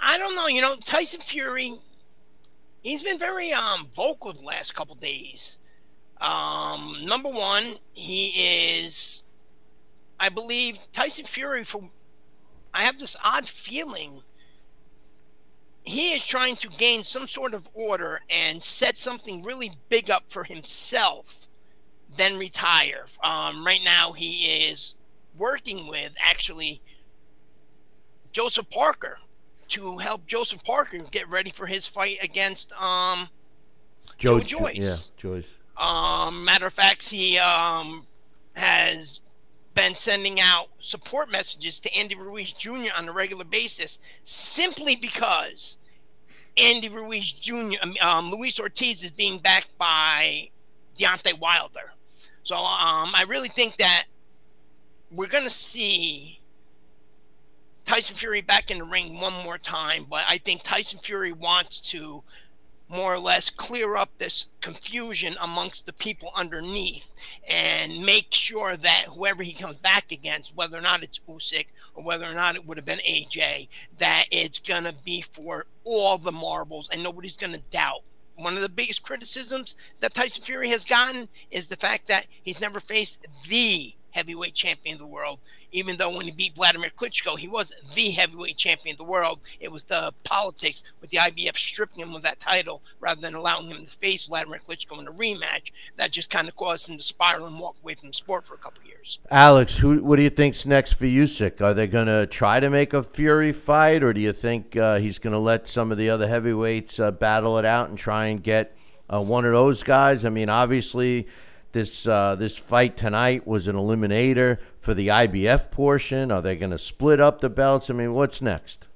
[0.00, 0.46] I don't know.
[0.46, 1.74] You know, Tyson Fury,
[2.82, 5.58] he's been very um vocal the last couple days.
[6.20, 9.24] Um, number one, he is,
[10.18, 11.64] I believe, Tyson Fury.
[11.64, 11.90] For
[12.72, 14.22] I have this odd feeling
[15.84, 20.24] he is trying to gain some sort of order and set something really big up
[20.28, 21.46] for himself,
[22.16, 23.04] then retire.
[23.22, 24.94] Um, right now, he is
[25.36, 26.80] working with actually
[28.32, 29.18] Joseph Parker
[29.68, 33.28] to help Joseph Parker get ready for his fight against um,
[34.16, 35.12] Joe, Joe Joyce.
[35.16, 35.48] Yeah, Joyce.
[35.76, 38.06] Um, matter of fact, he um,
[38.56, 39.20] has
[39.74, 42.92] been sending out support messages to Andy Ruiz Jr.
[42.96, 45.78] on a regular basis simply because
[46.56, 50.50] Andy Ruiz Jr., um, um, Luis Ortiz is being backed by
[50.96, 51.92] Deontay Wilder.
[52.44, 54.04] So um, I really think that
[55.10, 56.40] we're going to see
[57.84, 61.80] Tyson Fury back in the ring one more time, but I think Tyson Fury wants
[61.92, 62.22] to
[62.88, 67.12] more or less clear up this confusion amongst the people underneath
[67.50, 72.04] and make sure that whoever he comes back against, whether or not it's Usyk or
[72.04, 73.68] whether or not it would have been AJ,
[73.98, 78.02] that it's going to be for all the marbles and nobody's going to doubt.
[78.36, 82.60] One of the biggest criticisms that Tyson Fury has gotten is the fact that he's
[82.60, 85.40] never faced the heavyweight champion of the world.
[85.72, 89.40] Even though when he beat Vladimir Klitschko, he was the heavyweight champion of the world.
[89.60, 93.68] It was the politics with the IBF stripping him of that title rather than allowing
[93.68, 97.02] him to face Vladimir Klitschko in a rematch that just kind of caused him to
[97.02, 99.18] spiral and walk away from the sport for a couple years.
[99.30, 101.60] Alex, who, what do you think's next for Usyk?
[101.60, 104.98] Are they going to try to make a Fury fight, or do you think uh,
[104.98, 108.26] he's going to let some of the other heavyweights uh, battle it out and try
[108.26, 108.76] and get
[109.12, 110.24] uh, one of those guys?
[110.24, 111.26] I mean, obviously
[111.74, 116.30] this uh, this fight tonight was an eliminator for the IBF portion.
[116.30, 117.90] Are they going to split up the belts?
[117.90, 118.86] I mean, what's next?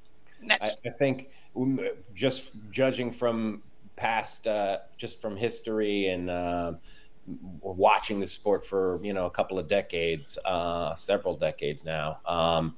[0.48, 1.80] I, I think um,
[2.14, 3.62] just judging from
[3.96, 6.72] past, uh, just from history and uh,
[7.60, 12.20] watching the sport for you know a couple of decades, uh, several decades now.
[12.26, 12.76] Um,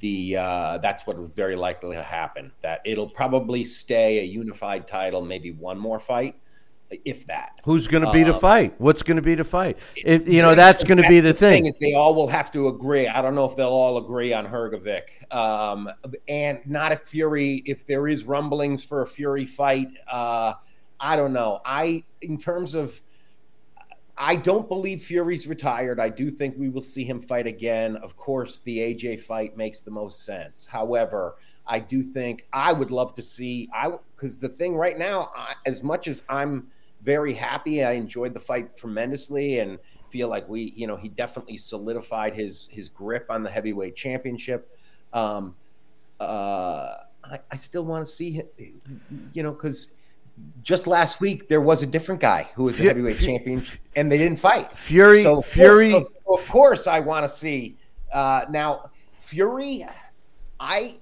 [0.00, 2.52] the uh, that's what was very likely to happen.
[2.60, 6.38] That it'll probably stay a unified title, maybe one more fight
[7.04, 7.60] if that.
[7.64, 8.74] Who's going to be the um, fight?
[8.78, 9.76] What's going to be the fight?
[9.96, 11.64] If, you know, that's going to be the, the thing.
[11.64, 11.66] thing.
[11.66, 13.08] Is they all will have to agree.
[13.08, 15.32] I don't know if they'll all agree on Hrgovic.
[15.34, 15.90] Um,
[16.28, 17.62] and not a Fury.
[17.66, 20.54] If there is rumblings for a Fury fight, uh,
[21.00, 21.60] I don't know.
[21.64, 23.00] I, in terms of,
[24.16, 26.00] I don't believe Fury's retired.
[26.00, 27.96] I do think we will see him fight again.
[27.96, 30.66] Of course, the AJ fight makes the most sense.
[30.66, 31.36] However,
[31.68, 35.54] I do think I would love to see I because the thing right now, I,
[35.66, 36.68] as much as I'm
[37.08, 37.82] very happy.
[37.82, 39.78] I enjoyed the fight tremendously and
[40.10, 44.76] feel like we, you know, he definitely solidified his his grip on the heavyweight championship.
[45.14, 45.56] Um,
[46.20, 46.92] uh,
[47.24, 48.46] I, I still want to see him,
[49.32, 50.10] you know, because
[50.62, 53.62] just last week there was a different guy who was the heavyweight F- champion,
[53.96, 54.70] and they didn't fight.
[54.76, 55.92] Fury, so Fury.
[55.92, 57.78] Course, so, of course, I want to see
[58.12, 59.86] uh, now Fury.
[60.60, 60.98] I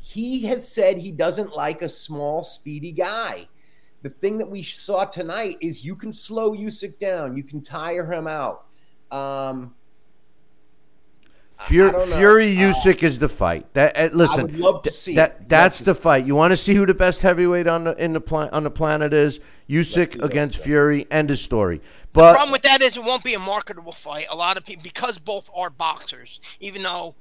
[0.00, 3.46] he has said he doesn't like a small, speedy guy.
[4.06, 8.06] The thing that we saw tonight is you can slow Usyk down, you can tire
[8.08, 8.66] him out.
[9.10, 9.74] Um,
[11.58, 13.66] Fury, Fury Usyk uh, is the fight.
[13.74, 14.46] That uh, listen,
[15.16, 16.24] that that's the fight.
[16.24, 18.70] You want to see who the best heavyweight on the in the pla- on the
[18.70, 19.40] planet is?
[19.68, 21.08] Usyk against Fury.
[21.10, 21.80] End of story.
[22.12, 24.26] But the problem with that is it won't be a marketable fight.
[24.30, 27.16] A lot of people because both are boxers, even though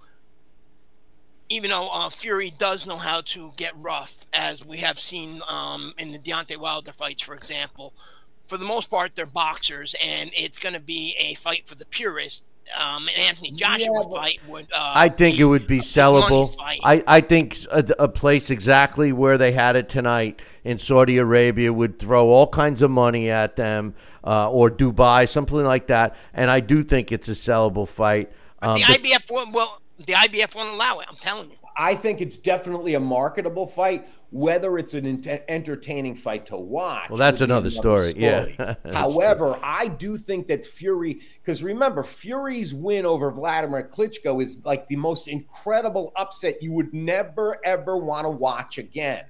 [1.50, 5.94] even though uh, Fury does know how to get rough, as we have seen um,
[5.98, 7.94] in the Deontay Wilder fights, for example,
[8.48, 11.86] for the most part, they're boxers, and it's going to be a fight for the
[11.86, 12.46] purists.
[12.76, 14.66] Um, an Anthony Joshua yeah, fight would.
[14.74, 16.56] Uh, I think it would be sellable.
[16.60, 21.72] I, I think a, a, place exactly where they had it tonight in Saudi Arabia
[21.72, 26.16] would throw all kinds of money at them, uh, or Dubai, something like that.
[26.34, 28.32] And I do think it's a sellable fight.
[28.64, 31.08] Um, the IBF will, will the IBF won't allow it.
[31.10, 31.58] I'm telling you.
[31.78, 34.08] I think it's definitely a marketable fight.
[34.32, 38.14] Whether it's an ent- entertaining fight to watch, Well, that's would another story.
[38.16, 38.48] Yeah.
[38.84, 44.58] That's However, I do think that Fury, because remember, Fury's win over Vladimir Klitschko is
[44.66, 49.26] like the most incredible upset you would never ever want to watch again.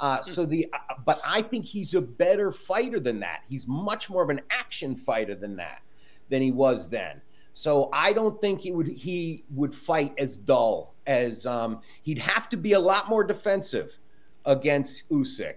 [0.00, 3.42] Uh, so the, uh, but I think he's a better fighter than that.
[3.48, 5.82] He's much more of an action fighter than that,
[6.28, 7.20] than he was then.
[7.58, 12.48] So I don't think he would he would fight as dull as um, he'd have
[12.50, 13.98] to be a lot more defensive
[14.44, 15.56] against Usyk.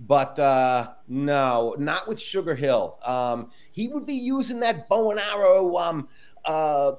[0.00, 2.96] But uh, no, not with Sugar Hill.
[3.04, 6.08] Um, he would be using that bow and arrow um,
[6.46, 6.92] uh,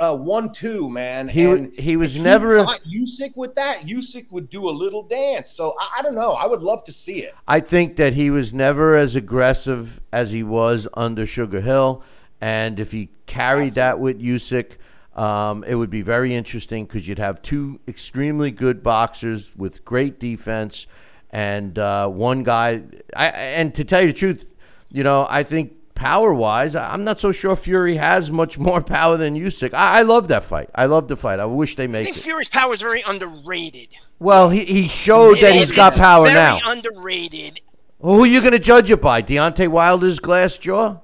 [0.00, 1.28] uh, one two man.
[1.28, 3.82] He And he was never- Usyk with that.
[3.82, 5.50] Usyk would do a little dance.
[5.50, 6.32] So I, I don't know.
[6.32, 7.34] I would love to see it.
[7.48, 12.02] I think that he was never as aggressive as he was under Sugar Hill,
[12.42, 14.72] and if he carried that with Usyk,
[15.18, 20.18] um, it would be very interesting because you'd have two extremely good boxers with great
[20.18, 20.86] defense,
[21.30, 22.82] and uh, one guy.
[23.16, 24.54] I, and to tell you the truth,
[24.90, 29.16] you know, I think power wise, I'm not so sure Fury has much more power
[29.16, 29.72] than Usyk.
[29.74, 30.68] I, I love that fight.
[30.74, 31.38] I love the fight.
[31.40, 32.22] I wish they I make think it.
[32.22, 33.88] Fury's power is very underrated.
[34.18, 36.58] Well, he, he showed that It- he's got it's power very now.
[36.64, 37.60] underrated.
[38.00, 39.22] Who are you going to judge it by?
[39.22, 40.96] Deontay Wilder's glass jaw?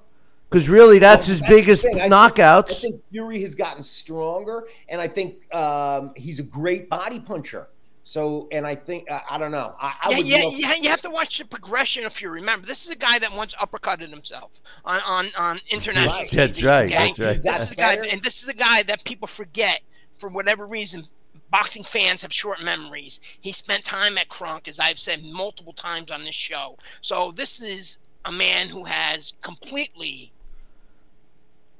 [0.50, 1.96] Because really, that's his That's the biggest thing.
[1.96, 2.70] I think- knockouts.
[2.70, 7.68] I think Fury has gotten stronger, and I think um, he's a great body puncher.
[8.02, 9.74] So, and I think I, I don't know.
[9.78, 12.40] I, I Yeah, yeah, love- yeah, you have to watch the progression of Fury.
[12.40, 16.14] Remember, this is a guy that once uppercutted himself on on, on international.
[16.14, 16.26] Right.
[16.26, 16.94] TV, That's right, okay?
[17.08, 17.42] that's right.
[17.42, 19.82] This is a guy, and this is a guy that people forget
[20.18, 21.04] for whatever reason.
[21.50, 23.20] Boxing fans have short memories.
[23.40, 26.76] He spent time at Kronk, as I've said multiple times on this show.
[27.00, 30.32] So this is a man who has completely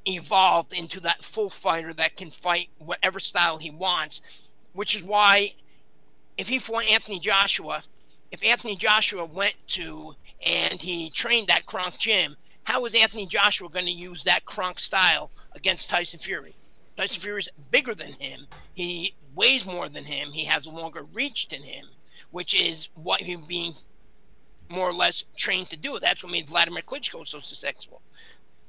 [0.09, 4.21] evolved into that full fighter that can fight whatever style he wants,
[4.73, 5.53] which is why
[6.37, 7.83] if he fought Anthony Joshua,
[8.31, 10.15] if Anthony Joshua went to
[10.47, 14.79] and he trained that Kronk Gym, how is Anthony Joshua going to use that Kronk
[14.79, 16.55] style against Tyson Fury?
[16.97, 18.47] Tyson Fury is bigger than him.
[18.75, 20.33] He weighs more than him.
[20.33, 21.87] He has a longer reach than him,
[22.31, 23.73] which is what he's being
[24.71, 25.99] more or less trained to do.
[25.99, 28.03] That's what made Vladimir Klitschko so successful.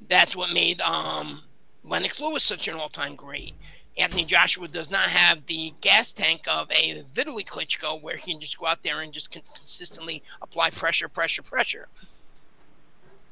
[0.08, 1.42] That's what made um,
[1.84, 3.54] Lennox Lewis such an all-time great.
[3.98, 8.40] Anthony Joshua does not have the gas tank of a Vitaly Klitschko, where he can
[8.40, 11.88] just go out there and just con- consistently apply pressure, pressure, pressure.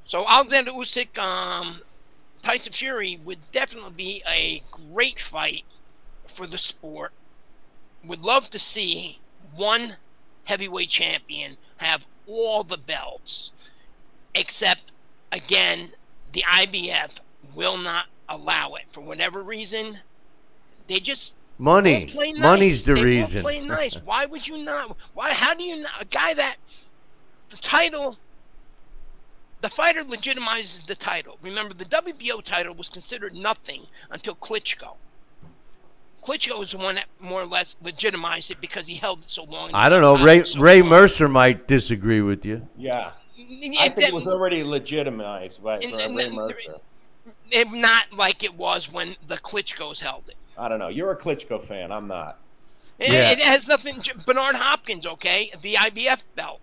[0.04, 1.80] So Alexander Usyk, um,
[2.42, 5.64] Tyson Fury would definitely be a great fight
[6.26, 7.12] for the sport.
[8.04, 9.20] Would love to see
[9.54, 9.96] one
[10.44, 13.52] heavyweight champion have all the belts,
[14.34, 14.92] except
[15.30, 15.92] again,
[16.32, 17.18] the IBF
[17.54, 19.98] will not allow it for whatever reason.
[20.86, 22.06] They just Money.
[22.06, 22.42] play nice.
[22.42, 23.42] Money's the They reason.
[23.42, 23.96] play nice.
[24.04, 24.96] Why would you not?
[25.14, 25.32] Why?
[25.32, 26.02] How do you not?
[26.02, 26.56] A guy that
[27.50, 28.16] the title,
[29.60, 31.38] the fighter legitimizes the title.
[31.42, 34.96] Remember, the WBO title was considered nothing until Klitschko.
[36.22, 39.44] Klitschko was the one that more or less legitimized it because he held it so
[39.44, 39.70] long.
[39.72, 40.16] I don't know.
[40.24, 40.90] Ray so Ray long.
[40.90, 42.68] Mercer might disagree with you.
[42.76, 43.12] yeah.
[43.38, 46.76] Yeah, I think that- it was already legitimized by, And- and- Ray Mercer.
[47.50, 50.34] it- not like it was when the Klitschko's held it.
[50.58, 50.88] I don't know.
[50.88, 51.92] You're a Klitschko fan.
[51.92, 52.38] I'm not.
[52.98, 53.30] It, Yeah.
[53.30, 54.02] it has nothing.
[54.26, 56.60] Bernard Hopkins, okay, the IBF belt.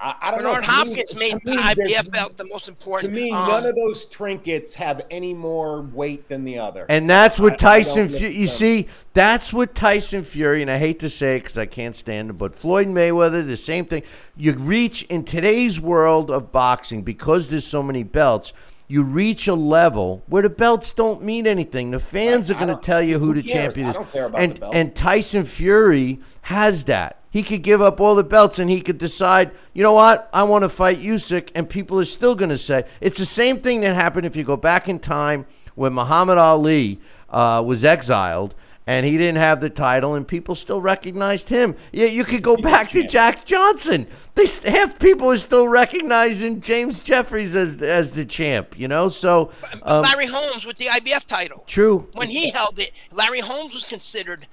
[0.00, 0.60] I, I don't Bernard know.
[0.60, 3.12] To me- Hopkins to made me, the there's- IBF belt the most important.
[3.14, 6.86] To me, um, none of those trinkets have any more weight than the other.
[6.88, 8.06] And that's what I- I Tyson.
[8.08, 8.46] don't Fu- you them.
[8.46, 10.62] see, that's what Tyson Fury.
[10.62, 13.56] And I hate to say it because I can't stand him, but Floyd Mayweather, the
[13.56, 14.02] same thing.
[14.36, 18.52] You reach in today's world of boxing because there's so many belts.
[18.90, 21.90] You reach a level where the belts don't mean anything.
[21.90, 23.74] The fans Right, are going to tell you who, who the cares?
[23.74, 23.96] champion I is.
[23.96, 27.16] don't care about and and Tyson Fury has that.
[27.30, 30.44] He could give up all the belts and he could decide, you know what, I
[30.44, 33.82] want to fight Usyk, and people are still going to say it's the same thing
[33.82, 36.98] that happened if you go back in time when Muhammad Ali
[37.28, 38.54] uh, was exiled
[38.88, 41.76] and he didn't have the title, and people still recognized him.
[41.92, 44.06] Yeah, you could go back to Jack Johnson.
[44.34, 48.78] They half people are still recognizing James Jeffries as as the champ.
[48.78, 49.50] You know, so
[49.82, 51.64] um, Larry Holmes with the IBF title.
[51.66, 52.08] true.
[52.14, 54.46] When he held it, Larry Holmes was considered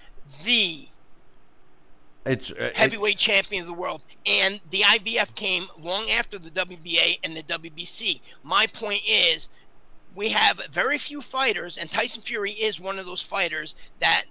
[0.44, 0.90] the
[2.26, 6.50] It's uh, it- heavyweight champion of the world, and the IBF came long after the
[6.52, 8.20] WBA and the WBC.
[8.44, 9.48] My point is,
[10.16, 14.24] we have very few fighters, and Tyson Fury is one of those fighters that,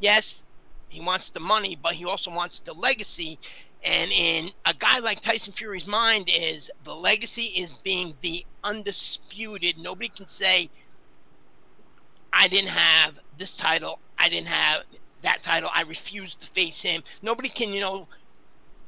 [0.00, 0.44] yes,
[0.88, 3.38] he wants the money, but he also wants the legacy.
[3.84, 9.78] And in a guy like Tyson Fury's mind, is the legacy is being the undisputed.
[9.78, 10.70] Nobody can say,
[12.32, 13.98] "I didn't have this title.
[14.18, 14.84] I didn't have."
[15.26, 15.68] that title.
[15.74, 17.02] I refused to face him.
[17.20, 18.08] Nobody can, you know,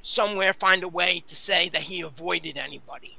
[0.01, 3.19] somewhere find a way to say that he avoided anybody.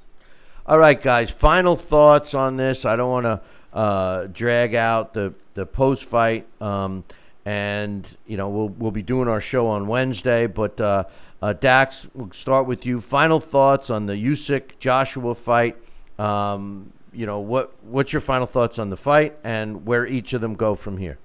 [0.65, 1.29] All right, guys.
[1.29, 2.85] Final thoughts on this.
[2.85, 3.41] I don't want to
[3.73, 7.03] uh, drag out the the post fight, um,
[7.45, 10.47] and you know we'll we'll be doing our show on Wednesday.
[10.47, 11.05] But uh,
[11.41, 13.01] uh, Dax, we'll start with you.
[13.01, 15.77] Final thoughts on the Usyk Joshua fight.
[16.17, 20.41] Um, you know what what's your final thoughts on the fight and where each of
[20.41, 21.17] them go from here?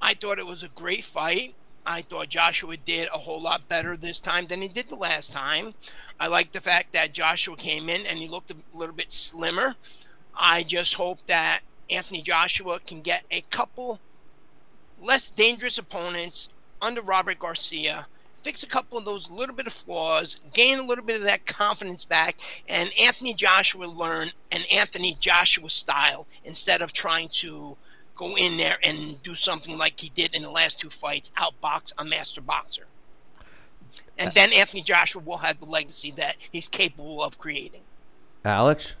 [0.00, 1.54] I thought it was a great fight.
[1.86, 5.32] I thought Joshua did a whole lot better this time than he did the last
[5.32, 5.74] time.
[6.18, 9.76] I like the fact that Joshua came in and he looked a little bit slimmer.
[10.38, 11.60] I just hope that
[11.90, 13.98] Anthony Joshua can get a couple
[15.02, 16.48] less dangerous opponents
[16.82, 18.06] under Robert Garcia,
[18.42, 21.46] fix a couple of those little bit of flaws, gain a little bit of that
[21.46, 22.36] confidence back,
[22.68, 27.76] and Anthony Joshua learn an Anthony Joshua style instead of trying to
[28.14, 31.92] go in there and do something like he did in the last two fights, outbox
[31.98, 32.86] a master boxer.
[34.18, 37.80] And then Anthony Joshua will have the legacy that he's capable of creating.
[38.44, 38.94] Alex?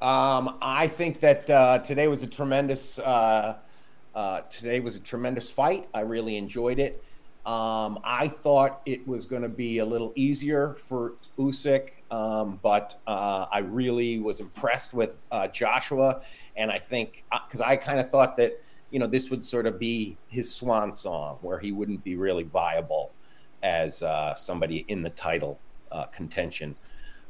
[0.00, 2.98] Um, I think that uh, today was a tremendous.
[2.98, 3.56] Uh,
[4.14, 5.88] uh, today was a tremendous fight.
[5.94, 7.02] I really enjoyed it.
[7.46, 13.00] Um, I thought it was going to be a little easier for Usyk, um, but
[13.06, 16.20] uh, I really was impressed with uh, Joshua,
[16.56, 19.66] and I think because uh, I kind of thought that you know this would sort
[19.66, 23.12] of be his swan song, where he wouldn't be really viable
[23.62, 25.58] as uh, somebody in the title
[25.92, 26.76] uh, contention.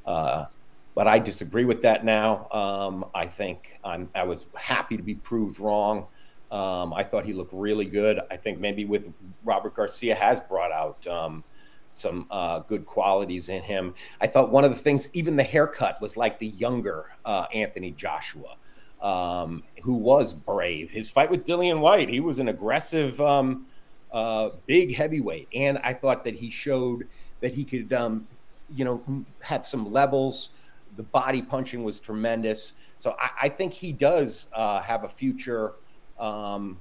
[0.06, 0.46] Uh,
[0.94, 2.48] but I disagree with that now.
[2.50, 6.06] Um, I think I'm, I was happy to be proved wrong.
[6.50, 8.20] Um, I thought he looked really good.
[8.30, 9.12] I think maybe with
[9.44, 11.44] Robert Garcia has brought out um,
[11.92, 13.94] some uh, good qualities in him.
[14.20, 17.92] I thought one of the things, even the haircut, was like the younger uh, Anthony
[17.92, 18.56] Joshua,
[19.00, 20.90] um, who was brave.
[20.90, 23.66] His fight with Dillian Whyte, he was an aggressive, um,
[24.12, 27.06] uh, big heavyweight, and I thought that he showed
[27.40, 28.26] that he could, um,
[28.74, 30.50] you know, have some levels.
[30.96, 32.72] The body punching was tremendous.
[32.98, 35.74] So I, I think he does uh, have a future
[36.20, 36.80] um,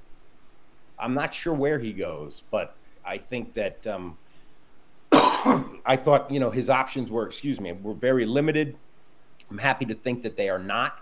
[0.98, 4.18] I'm not sure where he goes, but I think that um,
[5.12, 8.76] I thought you know his options were, excuse me, were very limited.
[9.50, 11.00] I'm happy to think that they are not.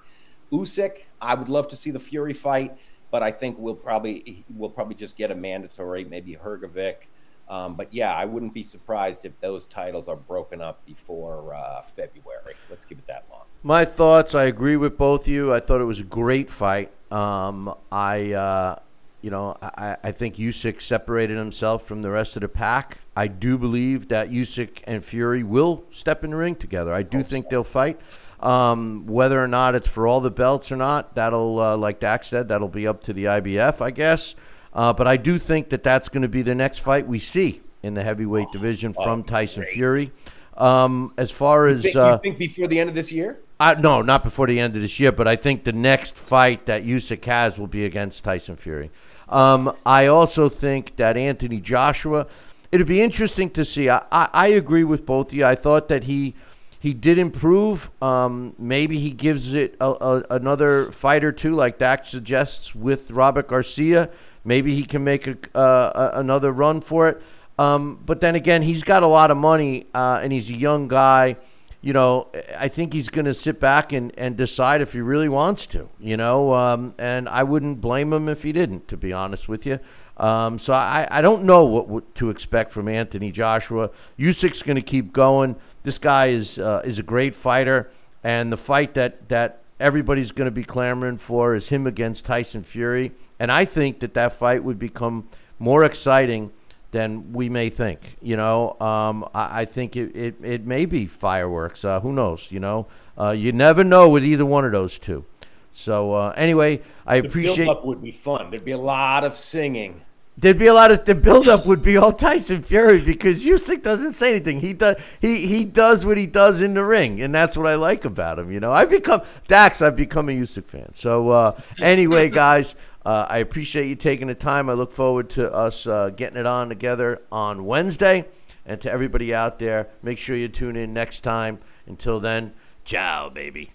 [0.52, 2.78] Usyk, I would love to see the Fury fight,
[3.10, 7.08] but I think we'll probably we'll probably just get a mandatory, maybe Hrgovic.
[7.48, 11.80] Um, but yeah, I wouldn't be surprised if those titles are broken up before uh,
[11.80, 12.54] February.
[12.68, 13.44] Let's give it that long.
[13.62, 14.34] My thoughts.
[14.34, 15.52] I agree with both of you.
[15.52, 16.90] I thought it was a great fight.
[17.10, 18.76] Um, I, uh,
[19.22, 22.98] you know, I, I think Usyk separated himself from the rest of the pack.
[23.16, 26.92] I do believe that Usyk and Fury will step in the ring together.
[26.92, 27.98] I do think they'll fight.
[28.40, 32.28] Um, whether or not it's for all the belts or not, that'll, uh, like Dax
[32.28, 34.36] said, that'll be up to the IBF, I guess.
[34.72, 37.62] Uh, but I do think that that's going to be the next fight we see
[37.82, 39.74] in the heavyweight oh, division from Tyson great.
[39.74, 40.12] Fury.
[40.56, 43.40] Um, as far as you think, uh, you think before the end of this year?
[43.60, 46.66] Uh, no, not before the end of this year, but I think the next fight
[46.66, 48.90] that Usyk has will be against Tyson Fury.
[49.28, 52.26] Um, I also think that Anthony Joshua,
[52.72, 53.88] it'd be interesting to see.
[53.90, 55.44] I, I, I, agree with both of you.
[55.44, 56.34] I thought that he
[56.80, 57.90] he did improve.
[58.00, 63.10] Um, maybe he gives it a, a, another fight or two, like Dax suggests with
[63.10, 64.10] Robert Garcia.
[64.48, 67.22] Maybe he can make a, uh, another run for it.
[67.58, 70.88] Um, but then again, he's got a lot of money uh, and he's a young
[70.88, 71.36] guy
[71.80, 72.26] you know,
[72.58, 75.88] I think he's going to sit back and, and decide if he really wants to,
[76.00, 79.64] you know, um, and I wouldn't blame him if he didn't, to be honest with
[79.64, 79.78] you.
[80.16, 83.90] Um, so I, I don't know what, to expect from Anthony Joshua.
[84.18, 85.54] Usyk's going to keep going.
[85.84, 87.88] This guy is uh, is a great fighter,
[88.24, 92.62] and the fight that that everybody's going to be clamoring for is him against Tyson
[92.62, 96.52] Fury, and I think that that fight would become more exciting
[96.90, 98.16] than we may think.
[98.22, 101.84] You know, um, I, I, think it, it, it, may be fireworks.
[101.84, 102.50] Uh, who knows?
[102.50, 102.86] You know,
[103.18, 105.24] uh, you never know with either one of those two.
[105.72, 107.66] So uh, anyway, I the appreciate.
[107.66, 108.50] Build-up would be fun.
[108.50, 110.02] There'd be a lot of singing.
[110.40, 114.12] There'd be a lot of the buildup would be all Tyson Fury because Usyk doesn't
[114.12, 114.60] say anything.
[114.60, 117.74] He does he he does what he does in the ring, and that's what I
[117.74, 118.52] like about him.
[118.52, 119.82] You know, I've become Dax.
[119.82, 120.94] I've become a Usyk fan.
[120.94, 124.70] So uh, anyway, guys, uh, I appreciate you taking the time.
[124.70, 128.26] I look forward to us uh, getting it on together on Wednesday.
[128.64, 131.58] And to everybody out there, make sure you tune in next time.
[131.86, 132.52] Until then,
[132.84, 133.72] ciao, baby.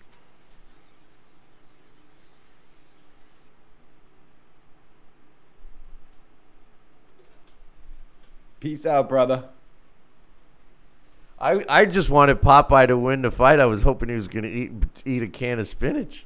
[8.63, 9.43] Peace out, brother.
[11.37, 13.59] I, I just wanted Popeye to win the fight.
[13.59, 14.71] I was hoping he was going to eat
[15.03, 16.25] eat a can of spinach.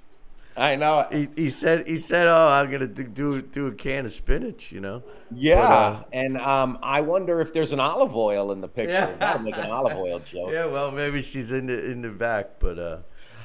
[0.55, 1.07] I know.
[1.11, 4.71] He, he said he said, "Oh, I'm gonna do do, do a can of spinach,"
[4.71, 5.01] you know.
[5.31, 8.91] Yeah, uh, and um, I wonder if there's an Olive Oyl in the picture.
[8.93, 9.11] Yeah.
[9.17, 10.51] That'll make an Olive Oyl joke.
[10.51, 12.97] Yeah, well, maybe she's in the in the back, but uh,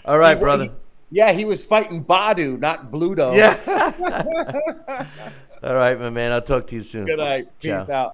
[0.04, 0.64] all right, He- brother.
[0.64, 0.70] he-
[1.14, 3.34] yeah, he was fighting Badu, not Bluto.
[3.34, 3.56] Yeah.
[5.62, 6.32] all right, my man.
[6.32, 7.04] I'll talk to you soon.
[7.04, 7.48] Good night.
[7.60, 7.92] Peace Ciao.
[7.92, 8.10] out.